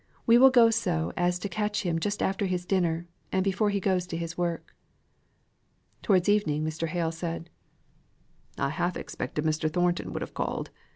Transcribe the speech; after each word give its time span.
We 0.25 0.39
will 0.39 0.49
go 0.49 0.71
so 0.71 1.13
as 1.15 1.37
to 1.37 1.47
catch 1.47 1.83
him 1.83 1.99
just 1.99 2.23
after 2.23 2.47
his 2.47 2.65
dinner, 2.65 3.05
and 3.31 3.43
before 3.43 3.69
he 3.69 3.79
goes 3.79 4.07
to 4.07 4.17
his 4.17 4.35
work." 4.35 4.75
Towards 6.01 6.27
evening 6.27 6.65
Mr. 6.65 6.87
Hale 6.87 7.11
said: 7.11 7.51
"I 8.57 8.69
half 8.71 8.97
expected 8.97 9.45
Mr. 9.45 9.71
Thornton 9.71 10.11
would 10.11 10.23
have 10.23 10.33
called. 10.33 10.71